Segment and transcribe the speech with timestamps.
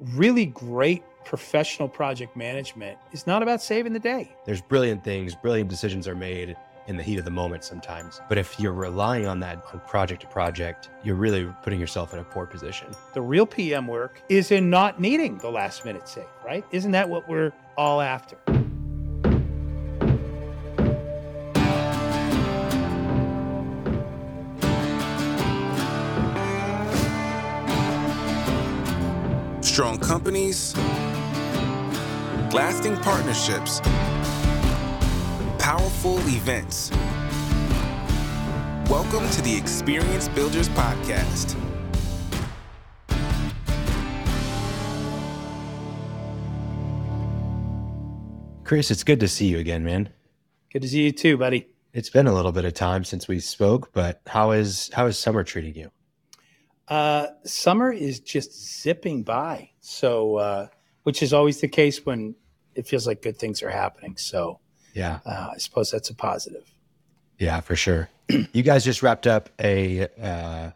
[0.00, 4.34] really great professional project management is not about saving the day.
[4.46, 8.20] There's brilliant things, brilliant decisions are made in the heat of the moment sometimes.
[8.28, 12.18] But if you're relying on that on project to project, you're really putting yourself in
[12.18, 12.88] a poor position.
[13.14, 16.64] The real PM work is in not needing the last minute save, right?
[16.72, 18.36] Isn't that what we're all after?
[30.10, 30.76] Companies,
[32.52, 33.78] lasting partnerships,
[35.56, 36.90] powerful events.
[38.90, 41.54] Welcome to the Experience Builders Podcast.
[48.64, 50.08] Chris, it's good to see you again, man.
[50.72, 51.68] Good to see you too, buddy.
[51.92, 55.16] It's been a little bit of time since we spoke, but how is how is
[55.16, 55.92] summer treating you?
[56.88, 59.69] Uh, summer is just zipping by.
[59.80, 60.66] So, uh,
[61.04, 62.34] which is always the case when
[62.74, 64.16] it feels like good things are happening.
[64.16, 64.60] So,
[64.94, 65.20] Yeah.
[65.24, 66.72] uh, I suppose that's a positive.
[67.38, 68.10] Yeah, for sure.
[68.52, 70.70] you guys just wrapped up a uh,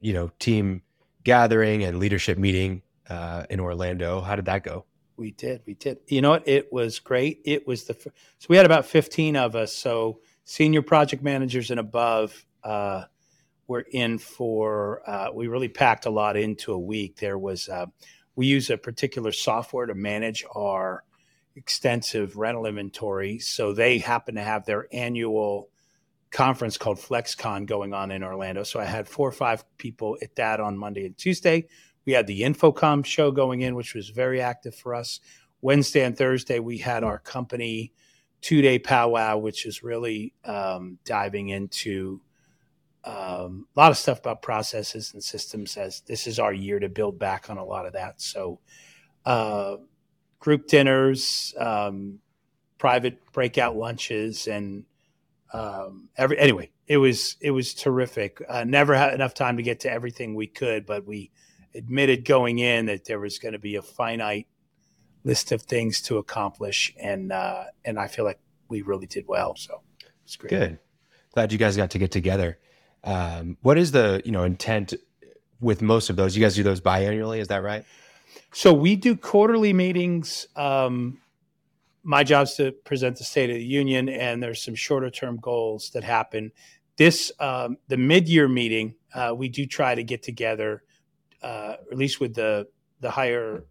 [0.00, 0.82] you know, team
[1.24, 4.20] gathering and leadership meeting uh, in Orlando.
[4.20, 4.84] How did that go?
[5.16, 5.62] We did.
[5.66, 5.98] We did.
[6.08, 6.46] You know what?
[6.48, 7.40] It was great.
[7.44, 9.72] It was the fir- so we had about fifteen of us.
[9.72, 13.04] So senior project managers and above uh,
[13.68, 15.02] were in for.
[15.08, 17.16] Uh, we really packed a lot into a week.
[17.16, 17.68] There was.
[17.68, 17.86] Uh,
[18.36, 21.04] we use a particular software to manage our
[21.56, 23.38] extensive rental inventory.
[23.38, 25.68] So they happen to have their annual
[26.30, 28.62] conference called FlexCon going on in Orlando.
[28.62, 31.68] So I had four or five people at that on Monday and Tuesday.
[32.06, 35.20] We had the InfoComm show going in, which was very active for us.
[35.60, 37.92] Wednesday and Thursday, we had our company
[38.40, 42.20] two day powwow, which is really um, diving into
[43.04, 46.88] um, a lot of stuff about processes and systems as this is our year to
[46.88, 48.20] build back on a lot of that.
[48.20, 48.60] So,
[49.24, 49.76] uh,
[50.38, 52.20] group dinners, um,
[52.78, 54.84] private breakout lunches, and
[55.52, 58.40] um, every anyway, it was it was terrific.
[58.48, 61.30] Uh, never had enough time to get to everything we could, but we
[61.74, 64.46] admitted going in that there was going to be a finite
[65.24, 69.56] list of things to accomplish, and uh, and I feel like we really did well.
[69.56, 69.82] So
[70.24, 70.50] it's great.
[70.50, 70.78] Good.
[71.34, 72.58] Glad you guys got to get together.
[73.04, 74.94] Um, what is the you know intent
[75.60, 76.36] with most of those?
[76.36, 77.84] You guys do those biannually, is that right?
[78.52, 80.46] So we do quarterly meetings.
[80.56, 81.18] Um,
[82.02, 85.90] my job's to present the State of the Union, and there's some shorter term goals
[85.90, 86.52] that happen.
[86.96, 90.82] This um, the mid year meeting, uh, we do try to get together,
[91.42, 92.68] uh, at least with the
[93.00, 93.64] the higher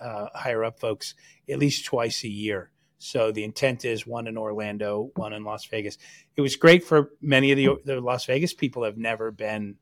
[0.00, 1.14] uh, higher up folks,
[1.48, 2.70] at least twice a year.
[2.98, 5.98] So the intent is one in Orlando, one in Las Vegas.
[6.36, 9.76] It was great for many of the, the Las Vegas people have never been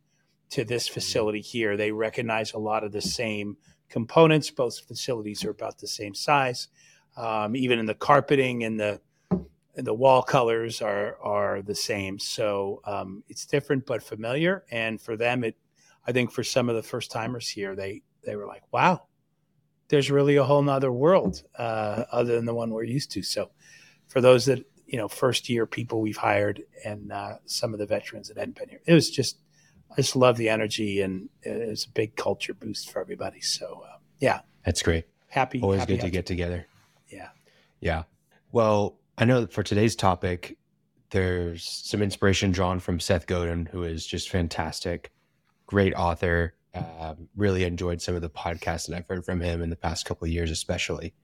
[0.51, 1.77] to this facility here.
[1.77, 3.57] They recognize a lot of the same
[3.89, 4.51] components.
[4.51, 6.69] Both facilities are about the same size.
[7.17, 9.01] Um, even in the carpeting and the
[9.77, 12.19] and the wall colors are are the same.
[12.19, 14.65] So um, it's different but familiar.
[14.71, 15.57] And for them, it
[16.07, 19.07] I think for some of the first timers here, they they were like, "Wow,
[19.89, 23.51] there's really a whole nother world uh, other than the one we're used to." So
[24.09, 27.87] for those that you know, first year people we've hired and uh, some of the
[27.87, 29.39] veterans that hadn't been here, it was just
[29.93, 33.41] I just love the energy and it was a big culture boost for everybody.
[33.41, 35.07] So uh, yeah, That's great.
[35.29, 35.61] happy.
[35.61, 36.67] Always happy good to get together.
[37.09, 37.29] Yeah.
[37.81, 38.05] Yeah.
[38.53, 40.57] Well, I know that for today's topic,
[41.11, 45.13] there's some inspiration drawn from Seth Godin, who is just fantastic,
[45.67, 46.55] great author.
[46.77, 50.05] Um, really enjoyed some of the podcasts that I've heard from him in the past
[50.05, 51.15] couple of years, especially.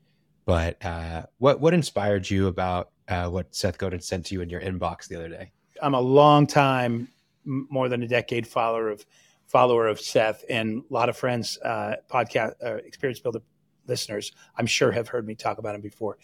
[0.45, 4.49] But uh, what what inspired you about uh, what Seth Godin sent to you in
[4.49, 5.53] your inbox the other day?
[5.81, 7.09] I'm a long time,
[7.45, 9.05] more than a decade follower of
[9.47, 13.43] follower of Seth, and a lot of friends, uh, podcast uh, experience builder
[13.87, 16.19] listeners, I'm sure have heard me talk about him before.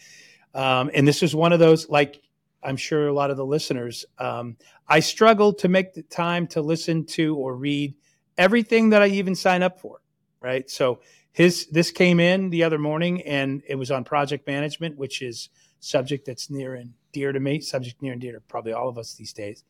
[0.53, 2.21] Um, and this is one of those, like
[2.63, 4.57] I'm sure a lot of the listeners, um,
[4.87, 7.93] I struggled to make the time to listen to or read
[8.39, 10.01] everything that I even sign up for.
[10.41, 11.01] Right, so
[11.33, 15.49] his this came in the other morning, and it was on project management, which is
[15.81, 18.97] subject that's near and dear to me, subject near and dear to probably all of
[18.97, 19.63] us these days.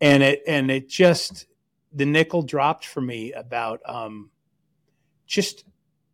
[0.00, 1.46] And it and it just
[1.92, 4.30] the nickel dropped for me about um,
[5.26, 5.64] just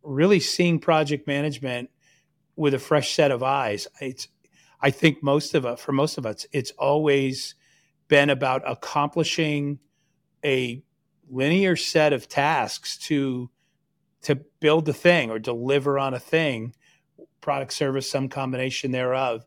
[0.03, 1.91] really seeing project management
[2.55, 3.87] with a fresh set of eyes.
[3.99, 4.27] It's
[4.81, 7.53] I think most of us, for most of us, it's always
[8.07, 9.79] been about accomplishing
[10.43, 10.81] a
[11.29, 13.49] linear set of tasks to
[14.23, 16.75] to build a thing or deliver on a thing,
[17.41, 19.45] product, service, some combination thereof.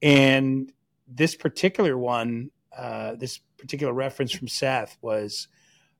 [0.00, 0.72] And
[1.06, 5.48] this particular one, uh, this particular reference from Seth was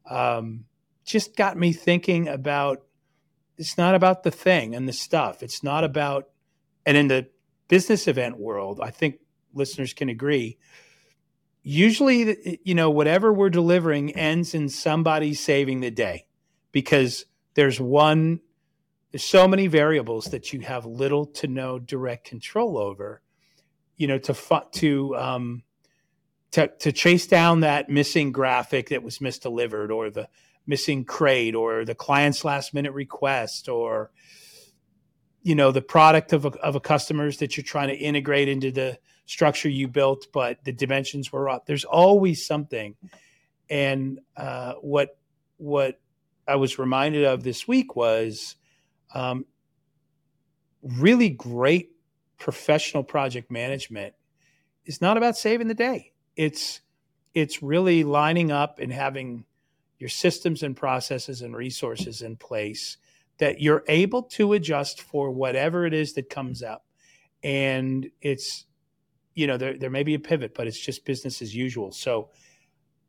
[0.09, 0.65] um,
[1.05, 2.83] just got me thinking about
[3.57, 5.43] it's not about the thing and the stuff.
[5.43, 6.29] It's not about,
[6.85, 7.29] and in the
[7.69, 9.21] business event world, I think
[9.53, 10.59] listeners can agree.
[11.67, 16.27] Usually, you know, whatever we're delivering ends in somebody saving the day
[16.73, 17.25] because
[17.55, 18.41] there's one,
[19.11, 23.23] there's so many variables that you have little to no direct control over.
[23.97, 25.63] You know, to to um,
[26.51, 30.29] to to chase down that missing graphic that was misdelivered or the
[30.67, 34.11] missing crate or the client's last minute request or
[35.43, 38.71] you know the product of a, of a customers that you're trying to integrate into
[38.71, 41.67] the structure you built but the dimensions were off.
[41.67, 42.97] There's always something.
[43.71, 45.17] And uh, what
[45.57, 46.01] what
[46.47, 48.57] i was reminded of this week was
[49.15, 49.47] um,
[50.83, 51.93] really great
[52.39, 54.15] professional project management
[54.85, 56.13] is not about saving the day.
[56.37, 56.81] It's
[57.33, 59.45] it's really lining up and having
[59.99, 62.97] your systems and processes and resources in place
[63.39, 66.85] that you're able to adjust for whatever it is that comes up.
[67.43, 68.67] And it's,
[69.35, 71.93] you know, there, there may be a pivot, but it's just business as usual.
[71.93, 72.31] So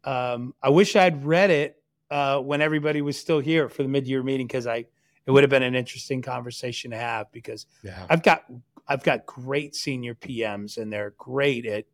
[0.04, 4.24] um, I wish I'd read it uh, when everybody was still here for the mid-year
[4.24, 4.86] meeting because I
[5.26, 8.06] it would have been an interesting conversation to have because yeah.
[8.10, 8.46] I've got
[8.88, 11.86] I've got great senior PMs and they're great at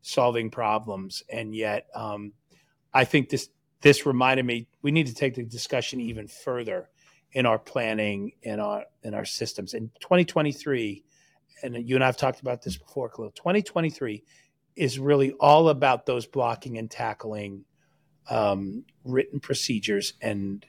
[0.00, 2.32] solving problems, and yet um,
[2.94, 3.50] I think this
[3.82, 6.88] this reminded me we need to take the discussion even further
[7.32, 11.04] in our planning in our in our systems in 2023
[11.62, 14.22] and you and I've talked about this before Khalil 2023
[14.76, 17.64] is really all about those blocking and tackling
[18.28, 20.64] um, written procedures and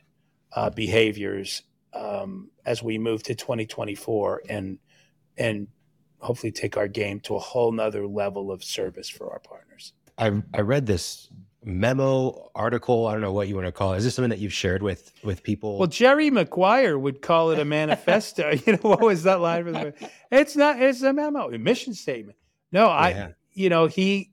[0.53, 4.79] uh, behaviors um, as we move to 2024 and
[5.37, 5.67] and
[6.19, 9.93] hopefully take our game to a whole nother level of service for our partners.
[10.17, 11.29] I I read this
[11.63, 13.97] memo article i don't know what you want to call it.
[13.97, 15.77] Is this something that you've shared with with people?
[15.77, 18.51] Well jerry maguire would call it a manifesto.
[18.65, 19.93] You know what was that line from the
[20.31, 22.37] it's not it's a memo a mission statement.
[22.71, 23.27] No i yeah.
[23.53, 24.31] you know he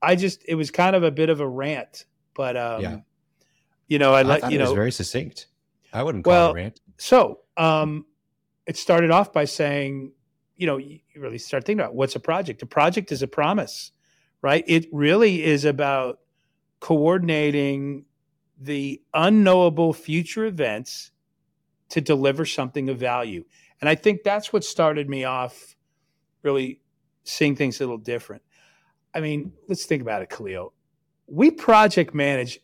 [0.00, 2.04] i just it was kind of a bit of a rant
[2.34, 2.96] but um yeah.
[3.88, 4.74] you know i, let you know.
[4.74, 5.48] very succinct.
[5.92, 6.80] I wouldn't call well, it a rant.
[6.98, 8.06] so um
[8.66, 10.12] it started off by saying
[10.56, 12.62] you know you really start thinking about what's a project?
[12.62, 13.90] A project is a promise
[14.44, 14.62] right?
[14.66, 16.18] It really is about
[16.84, 18.04] coordinating
[18.60, 21.12] the unknowable future events
[21.88, 23.42] to deliver something of value.
[23.80, 25.76] And I think that's what started me off
[26.42, 26.82] really
[27.22, 28.42] seeing things a little different.
[29.14, 30.74] I mean, let's think about it, Khalil.
[31.26, 32.60] We project manage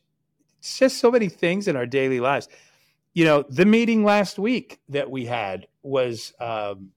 [0.61, 2.46] just so many things in our daily lives.
[3.14, 6.90] You know, the meeting last week that we had was um,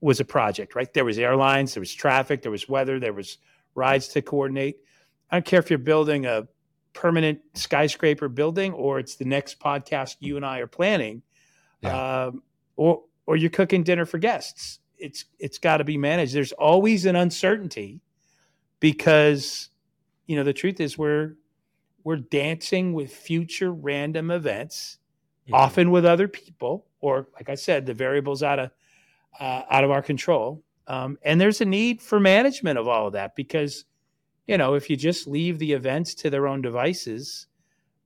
[0.00, 0.90] was a project, right?
[0.90, 3.36] There was airlines, there was traffic, there was weather, there was
[3.74, 4.78] rides to coordinate.
[5.34, 6.46] I don't care if you're building a
[6.92, 11.22] permanent skyscraper building or it's the next podcast you and I are planning,
[11.80, 12.26] yeah.
[12.26, 12.40] um,
[12.76, 14.78] or or you're cooking dinner for guests.
[14.96, 16.36] It's it's got to be managed.
[16.36, 18.00] There's always an uncertainty
[18.78, 19.70] because
[20.28, 21.34] you know the truth is we're
[22.04, 24.98] we're dancing with future random events,
[25.46, 25.56] yeah.
[25.56, 28.70] often with other people, or like I said, the variables out of
[29.40, 30.62] uh, out of our control.
[30.86, 33.84] Um, and there's a need for management of all of that because
[34.46, 37.46] you know, if you just leave the events to their own devices,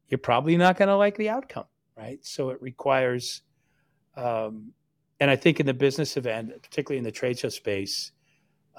[0.08, 2.24] you're probably not going to like the outcome, right?
[2.24, 3.42] So it requires,
[4.16, 4.72] um,
[5.20, 8.12] and I think in the business event, particularly in the trade show space,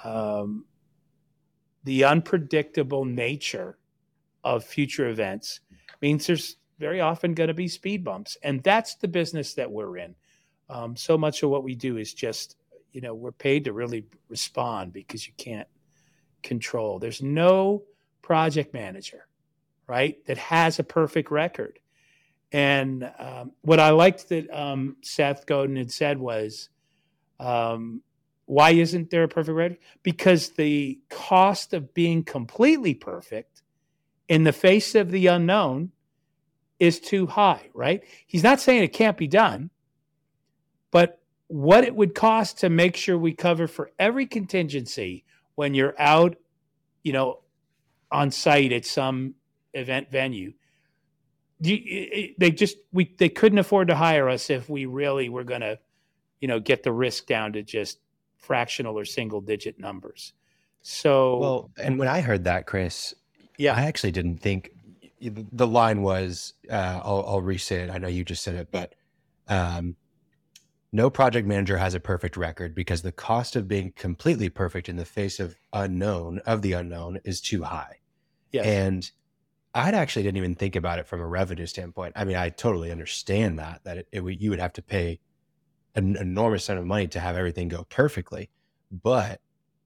[0.04, 0.66] um,
[1.84, 3.78] the unpredictable nature
[4.44, 5.60] of future events
[6.02, 9.98] means there's very often going to be speed bumps, and that's the business that we're
[9.98, 10.16] in.
[10.70, 12.56] Um, so much of what we do is just,
[12.94, 15.68] you know, we're paid to really respond because you can't
[16.44, 17.00] control.
[17.00, 17.84] There's no
[18.22, 19.28] project manager,
[19.88, 21.80] right, that has a perfect record.
[22.52, 26.70] And um, what I liked that um, Seth Godin had said was,
[27.40, 28.02] um,
[28.46, 29.78] why isn't there a perfect record?
[30.02, 33.62] Because the cost of being completely perfect
[34.28, 35.92] in the face of the unknown
[36.80, 38.04] is too high, right?
[38.26, 39.70] He's not saying it can't be done,
[40.92, 45.26] but what it would cost to make sure we cover for every contingency
[45.60, 46.38] when you're out,
[47.04, 47.40] you know,
[48.10, 49.36] on site at some
[49.74, 50.54] event venue.
[51.60, 55.60] You, they just we they couldn't afford to hire us if we really were going
[55.60, 55.78] to,
[56.40, 58.00] you know, get the risk down to just
[58.38, 60.32] fractional or single digit numbers.
[60.82, 63.14] So well, and when I heard that, Chris,
[63.58, 64.72] yeah, I actually didn't think
[65.20, 66.54] the line was.
[66.72, 67.90] Uh, I'll, I'll re-say it.
[67.90, 68.96] I know you just said it, but
[69.50, 69.98] um,
[70.92, 74.96] no project manager has a perfect record because the cost of being completely perfect in
[74.96, 77.98] the face of unknown of the unknown is too high.
[78.52, 78.66] Yes.
[78.66, 79.12] And
[79.74, 82.14] I actually didn't even think about it from a revenue standpoint.
[82.16, 85.20] I mean, I totally understand that that it, it you would have to pay
[85.96, 88.50] an enormous amount of money to have everything go perfectly,
[88.92, 89.42] but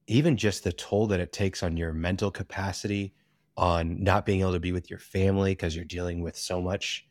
[0.08, 3.14] even just the toll that it takes on your mental capacity,
[3.56, 7.08] on not being able to be with your family because you're dealing with so much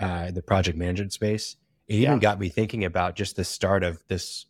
[0.00, 1.56] uh, in the project management space,
[1.88, 2.18] it even Yeah.
[2.18, 4.46] got me thinking about just the start of this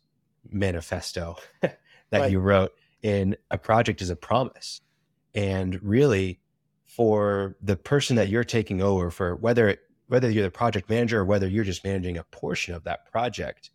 [0.49, 1.77] manifesto that
[2.11, 2.31] Right.
[2.31, 4.81] you wrote in a project is a promise.
[5.35, 6.39] And really,
[6.85, 11.19] for the person that you're taking over, for whether it, whether you're the project manager
[11.19, 13.69] or whether you're just managing a portion of that project,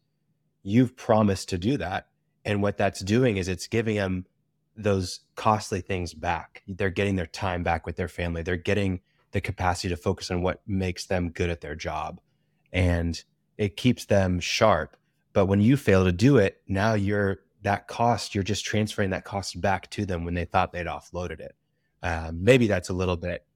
[0.62, 2.08] you've promised to do that.
[2.44, 4.26] And what that's doing is it's giving them
[4.74, 6.62] those costly things back.
[6.66, 8.42] They're getting their time back with their family.
[8.42, 9.00] They're getting
[9.32, 12.20] the capacity to focus on what makes them good at their job.
[12.72, 13.22] And
[13.58, 14.96] it keeps them sharp.
[15.32, 19.24] But when you fail to do it, now you're that cost, you're just transferring that
[19.24, 21.54] cost back to them when they thought they'd offloaded it.
[22.02, 23.46] Um, maybe that's a little bit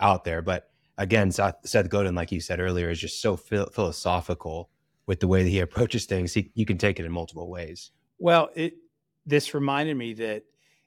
[0.00, 3.70] out there, but again, Seth, Seth Godin, like you said earlier, is just so phil-
[3.72, 4.70] philosophical
[5.06, 6.34] with the way that he approaches things.
[6.34, 7.90] He, you can take it in multiple ways.
[8.18, 8.74] Well, it
[9.26, 10.44] this reminded me that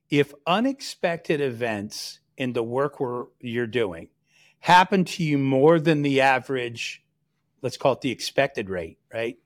[0.09, 2.97] if unexpected events in the work
[3.41, 4.09] you're doing
[4.59, 7.03] happen to you more than the average,
[7.61, 9.37] let's call it the expected rate, right?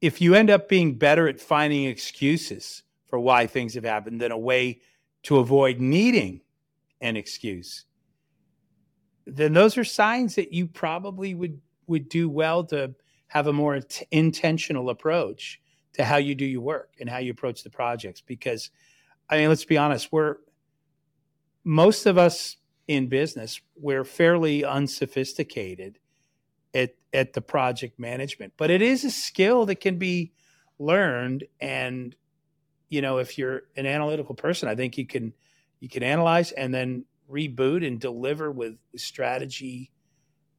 [0.00, 4.32] If you end up being better at finding excuses for why things have happened than
[4.32, 4.80] a way
[5.24, 6.40] to avoid needing
[7.00, 7.84] an excuse,
[9.26, 12.94] then those are signs that you probably would would do well to
[13.26, 15.60] have a more int- intentional approach
[15.92, 18.70] to how you do your work and how you approach the projects because
[19.28, 20.36] i mean let's be honest we're
[21.64, 22.56] most of us
[22.88, 25.98] in business we're fairly unsophisticated
[27.12, 30.32] at the project management but it is a skill that can be
[30.78, 31.44] learned.
[31.60, 32.16] And
[32.88, 35.32] you know if you're an analytical person i think you can
[35.80, 39.90] you can analyze and then reboot and deliver with strategy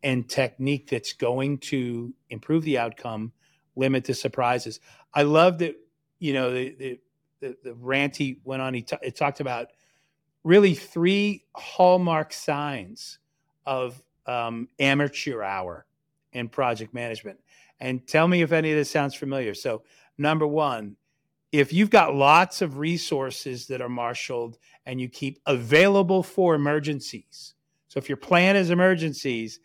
[0.02, 3.32] and technique that's going to improve the outcome
[3.76, 4.80] limit the surprises.
[5.14, 5.76] I love that
[6.20, 7.00] you know the the,
[7.40, 9.68] the, the rant he went on he ta- it talked about
[10.44, 13.20] really three hallmark signs
[13.66, 15.86] of um, amateur hour
[16.34, 17.40] in project management
[17.80, 19.84] and tell me if any of this sounds familiar so
[20.18, 20.96] number one
[21.52, 27.54] if you've got lots of resources that are marshaled and you keep available for emergencies
[27.88, 29.60] so if your plan is emergencies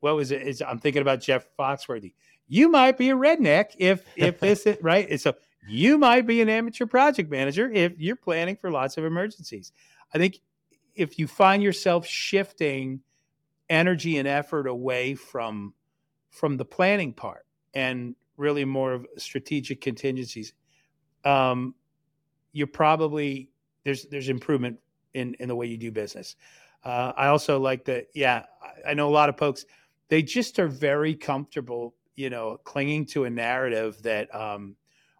[0.00, 0.42] what was it?
[0.42, 2.14] It's, I'm thinking about Jeff Foxworthy.
[2.48, 5.08] You might be a redneck if if this is right.
[5.08, 5.34] And so
[5.68, 9.72] you might be an amateur project manager if you're planning for lots of emergencies.
[10.12, 10.40] I think
[10.94, 13.00] if you find yourself shifting
[13.68, 15.74] energy and effort away from
[16.30, 20.54] from the planning part and really more of strategic contingencies,
[21.24, 21.74] um,
[22.52, 23.50] you're probably
[23.84, 24.78] there's there's improvement
[25.14, 26.36] in in the way you do business.
[26.82, 28.06] Uh, I also like that.
[28.14, 29.66] Yeah, I, I know a lot of folks
[30.10, 34.76] they just are very comfortable, you know, clinging to a narrative that um,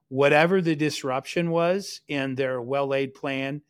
[0.09, 3.63] whatever the disruption was in their well laid plan,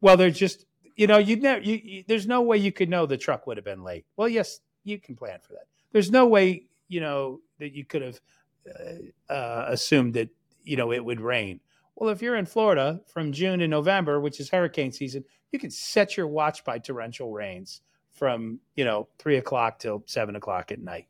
[0.00, 0.66] well, they're just,
[0.96, 3.56] you know, you'd never, you, you, there's no way you could know the truck would
[3.56, 4.04] have been late.
[4.16, 5.66] Well, yes, you can plan for that.
[5.92, 8.20] There's no way, you know, that you could have
[8.68, 10.28] uh, uh, assumed that,
[10.64, 11.60] you know, it would rain.
[11.94, 15.70] Well, if you're in Florida from June to November, which is hurricane season, you can
[15.70, 17.80] set your watch by torrential rains
[18.12, 21.06] from you know three o'clock till seven o'clock at night.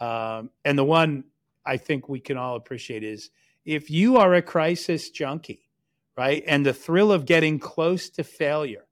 [0.00, 1.24] Um, and the one
[1.64, 3.30] I think we can all appreciate is
[3.64, 5.68] if you are a crisis junkie,
[6.16, 8.86] right, and the thrill of getting close to failure,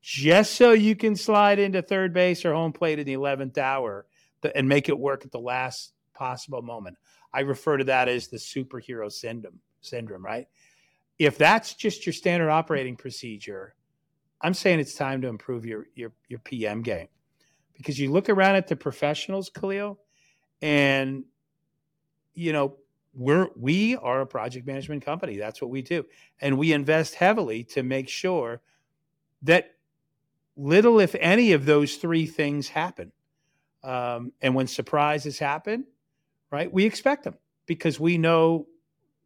[0.00, 4.06] just so you can slide into third base or home plate in the eleventh hour
[4.54, 6.96] and make it work at the last possible moment.
[7.32, 9.60] I refer to that as the superhero syndrome.
[9.80, 10.46] Syndrome, right?
[11.18, 13.74] If that's just your standard operating procedure,
[14.40, 17.08] I'm saying it's time to improve your your your PM game
[17.76, 19.98] because you look around at the professionals, Khalil,
[20.60, 21.24] and
[22.34, 22.76] you know
[23.14, 25.36] we're we are a project management company.
[25.36, 26.04] That's what we do,
[26.40, 28.60] and we invest heavily to make sure
[29.42, 29.74] that
[30.56, 33.12] little, if any, of those three things happen.
[33.84, 35.84] Um, and when surprises happen,
[36.50, 37.34] right, we expect them
[37.66, 38.66] because we know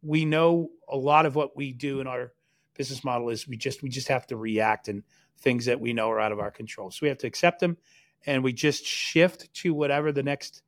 [0.01, 2.31] we know a lot of what we do in our
[2.75, 5.03] business model is we just we just have to react and
[5.39, 6.91] things that we know are out of our control.
[6.91, 7.77] So we have to accept them,
[8.25, 10.63] and we just shift to whatever the next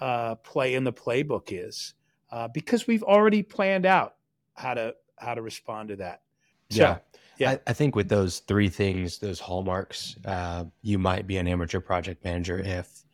[0.00, 1.94] uh, play in the playbook is,
[2.30, 4.14] uh, because we've already planned out
[4.54, 6.22] how to how to respond to that.
[6.70, 6.98] So, yeah.
[7.38, 7.52] Yeah.
[7.52, 11.80] I, I think with those three things, those hallmarks, uh, you might be an amateur
[11.80, 13.04] project manager if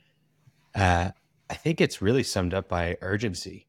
[0.74, 1.10] uh,
[1.50, 3.66] I think it's really summed up by urgency,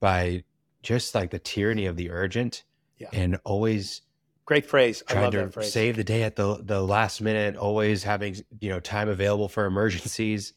[0.00, 0.44] by
[0.82, 2.64] just like the tyranny of the urgent
[2.98, 3.08] Yeah.
[3.12, 4.02] and always
[4.46, 5.02] Great phrase.
[5.08, 5.72] I trying love to that phrase.
[5.72, 9.64] save the day at the the last minute, always having you know time available for
[9.64, 10.52] emergencies.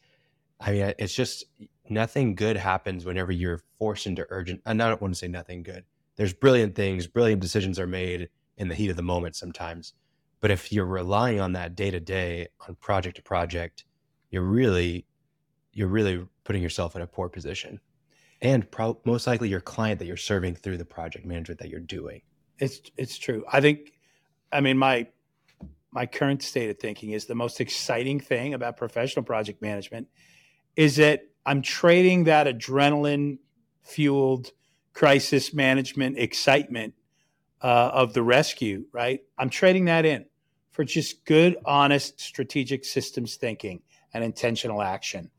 [0.60, 1.44] I mean, it's just
[1.88, 4.60] nothing good happens whenever you're forced into urgent.
[4.66, 5.84] And I don't want to say nothing good.
[6.16, 8.28] There's brilliant things, brilliant decisions are made
[8.58, 9.94] in the heat of the moment sometimes.
[10.40, 13.84] But if you're relying on that day to day, on project to project,
[14.30, 15.06] you're really,
[15.72, 17.80] you're really putting yourself in a poor position,
[18.40, 21.80] and pro- most likely your client that you're serving through the project management that you're
[21.80, 22.22] doing.
[22.58, 23.44] It's it's true.
[23.50, 23.92] I think,
[24.52, 25.08] I mean, my
[25.90, 30.08] my current state of thinking is the most exciting thing about professional project management
[30.76, 33.38] is that I'm trading that adrenaline
[33.82, 34.52] fueled
[34.92, 36.94] crisis management excitement
[37.62, 38.84] uh, of the rescue.
[38.92, 40.26] Right, I'm trading that in
[40.70, 43.82] for just good, honest, strategic systems thinking
[44.14, 45.30] and intentional action.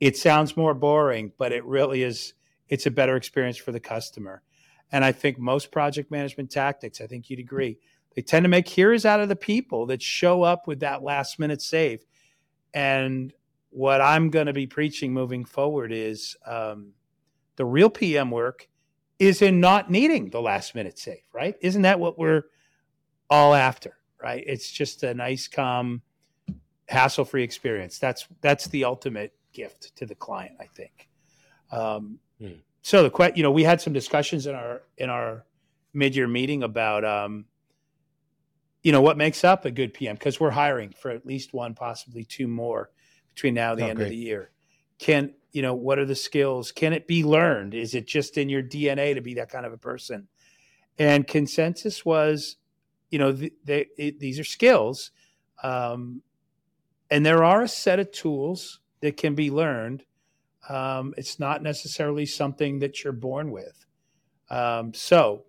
[0.00, 2.34] It sounds more boring, but it really is.
[2.68, 4.42] It's a better experience for the customer.
[4.92, 7.78] And I think most project management tactics, I think you'd agree,
[8.14, 11.38] they tend to make heroes out of the people that show up with that last
[11.38, 12.04] minute save.
[12.74, 13.32] And
[13.70, 16.92] what I'm going to be preaching moving forward is um,
[17.56, 18.68] the real PM work
[19.20, 21.54] is in not needing the last minute save, right?
[21.60, 22.44] Isn't that what we're
[23.28, 24.42] all after, right?
[24.46, 26.02] It's just a nice, calm,
[26.88, 27.98] hassle free experience.
[28.00, 31.08] That's that's the ultimate gift to the client, I think.
[31.70, 32.52] Um, Hmm.
[32.82, 35.44] So the que- you know, we had some discussions in our in our
[35.92, 37.44] mid year meeting about um,
[38.82, 41.74] you know what makes up a good PM because we're hiring for at least one,
[41.74, 42.90] possibly two more
[43.34, 44.06] between now and the Oh, end great.
[44.06, 44.50] of the year.
[45.00, 46.70] Can you know what are the skills?
[46.70, 47.74] Can it be learned?
[47.74, 50.28] Is it just in your DNA to be that kind of a person?
[50.98, 52.56] And consensus was,
[53.10, 55.10] you know, th- they, it, these are skills,
[55.62, 56.22] um,
[57.10, 60.04] and there are a set of tools that can be learned.
[60.68, 63.86] Um, it's not necessarily something that you're born with.
[64.50, 65.46] Um, so,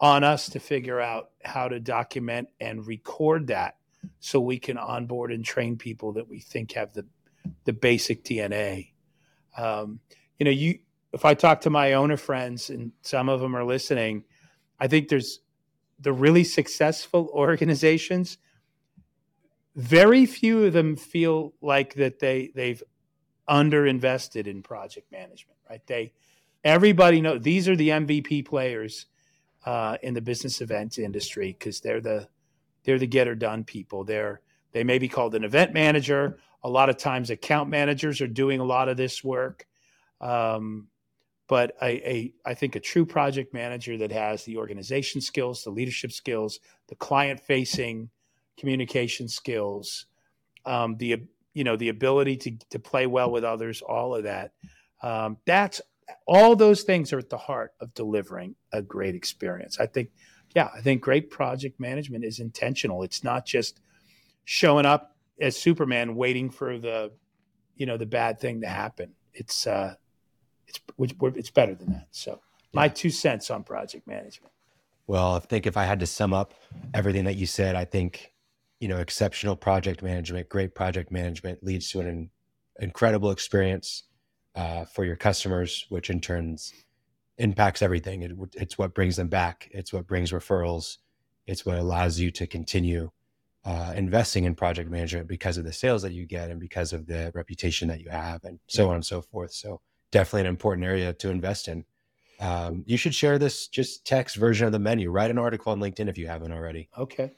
[0.00, 3.74] on us to figure out how to document and record that
[4.20, 7.04] so we can onboard and train people that we think have the
[7.64, 8.92] the basic DNA.
[9.56, 10.00] Um,
[10.38, 10.78] you know, you
[11.12, 14.24] if I talk to my owner friends and some of them are listening,
[14.78, 15.40] I think there's
[15.98, 18.38] the really successful organizations.
[19.74, 22.82] Very few of them feel like that they they've
[23.48, 25.84] underinvested in project management, right?
[25.86, 26.12] They
[26.64, 29.06] everybody know these are the MVP players
[29.64, 32.28] uh, in the business event industry because they're the
[32.84, 34.04] they're the get or done people.
[34.04, 34.40] They're
[34.72, 36.38] they may be called an event manager.
[36.62, 39.66] A lot of times, account managers are doing a lot of this work.
[40.20, 40.88] Um,
[41.48, 46.60] but I think a true project manager that has the organization skills, the leadership skills,
[46.88, 48.10] the client facing
[48.58, 50.06] communication skills,
[50.66, 51.22] um, the
[51.54, 54.52] you know the ability to to play well with others, all of that.
[55.02, 55.80] Um, that's
[56.26, 59.78] all those things are at the heart of delivering a great experience.
[59.80, 60.10] I think,
[60.54, 63.02] yeah, I think great project management is intentional.
[63.02, 63.80] It's not just
[64.50, 67.12] showing up as Superman waiting for the,
[67.76, 69.12] you know, the bad thing to happen.
[69.34, 69.94] It's uh,
[70.66, 70.80] it's
[71.36, 72.08] it's better than that.
[72.12, 72.40] So
[72.72, 74.50] my two cents on project management.
[75.06, 76.54] Well, I think if I had to sum up
[76.94, 78.32] everything that you said, I think,
[78.80, 82.30] you know, exceptional project management, great project management leads to an
[82.80, 84.04] incredible experience
[84.54, 86.72] uh, for your customers, which in turns
[87.36, 88.22] impacts everything.
[88.22, 89.68] It, it's what brings them back.
[89.72, 90.96] It's what brings referrals.
[91.46, 93.10] It's what allows you to continue
[93.64, 97.06] uh, investing in project management because of the sales that you get and because of
[97.06, 99.52] the reputation that you have and so on and so forth.
[99.52, 101.84] So definitely an important area to invest in.
[102.40, 105.10] Um, you should share this just text version of the menu.
[105.10, 106.88] Write an article on LinkedIn if you haven't already.
[106.96, 107.32] Okay.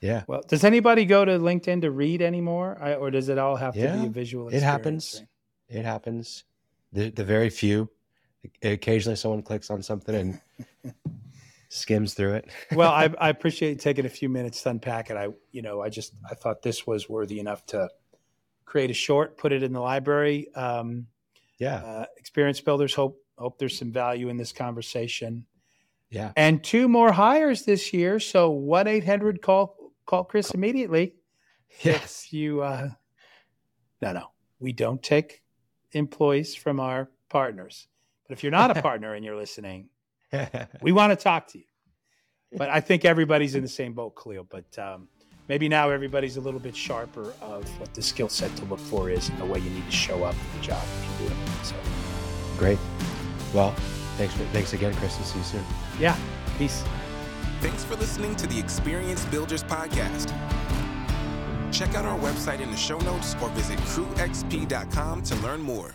[0.00, 3.56] Yeah, Well, does anybody go to LinkedIn to read anymore, I, or does it all
[3.56, 4.48] have to be a visual?
[4.48, 5.24] it happens.
[5.68, 6.44] it happens.
[6.92, 7.90] The the very few.
[8.62, 10.94] Occasionally, someone clicks on something and
[11.68, 12.50] skims through it.
[12.72, 15.16] well, I, I appreciate you taking a few minutes to unpack it.
[15.16, 17.88] I, you know, I just I thought this was worthy enough to
[18.64, 20.52] create a short, put it in the library.
[20.54, 21.06] Um,
[21.58, 25.46] yeah, uh, experience builders hope hope there's some value in this conversation.
[26.10, 26.32] yeah.
[26.36, 29.76] And two more hires this year, so one eight hundred call
[30.06, 31.14] call Chris immediately.
[31.82, 32.24] Yes.
[32.24, 32.88] If you, uh,
[34.00, 35.42] no, no, we don't take
[35.92, 37.88] employees from our partners.
[38.26, 39.90] But if you're not a partner and you're listening,
[40.82, 41.64] we want to talk to you.
[42.52, 44.46] But I think everybody's in the same boat, Khalil.
[44.48, 45.08] But um,
[45.48, 49.10] maybe now everybody's a little bit sharper of what the skill set to look for
[49.10, 51.34] is and the way you need to show up for the job if you do
[51.34, 51.64] it.
[51.64, 51.74] So,
[52.56, 52.78] Great.
[53.54, 53.72] Well,
[54.16, 55.16] thanks for, thanks again, Chris.
[55.16, 55.64] and see you soon.
[56.00, 56.16] yeah,
[56.58, 56.82] peace.
[57.60, 60.32] Thanks for listening to the Experience Builders Podcast.
[61.72, 65.94] Check out our website in the show notes or visit crewxp.com to learn more.